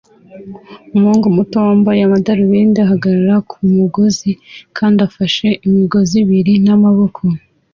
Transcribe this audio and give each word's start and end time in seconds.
Umuhungu 0.93 1.27
muto 1.37 1.55
wambaye 1.65 1.99
amadarubindi 2.03 2.77
ahagarara 2.85 3.35
ku 3.49 3.57
mugozi 3.75 4.31
kandi 4.77 4.99
afashe 5.07 5.47
imigozi 5.67 6.15
ibiri 6.23 6.53
n'amaboko 6.65 7.21